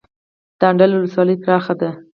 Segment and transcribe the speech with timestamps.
[0.59, 1.89] د اندړ ولسوالۍ پراخه ده